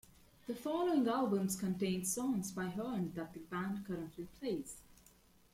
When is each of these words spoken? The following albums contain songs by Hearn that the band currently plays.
The 0.47 0.55
following 0.55 1.07
albums 1.07 1.55
contain 1.55 2.05
songs 2.05 2.51
by 2.51 2.69
Hearn 2.69 3.11
that 3.13 3.33
the 3.35 3.39
band 3.39 3.85
currently 3.85 4.27
plays. 4.39 4.77